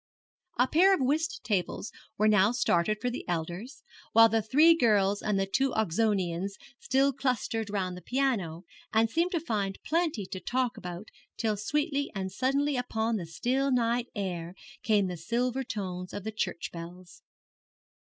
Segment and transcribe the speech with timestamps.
[0.57, 5.21] A pair of whist tables were now started for the elders, while the three girls
[5.21, 10.39] and the two Oxonians still clustered round the piano, and seemed to find plenty to
[10.39, 16.13] talk about till sweetly and suddenly upon the still night air came the silver tones
[16.13, 17.21] of the church bells.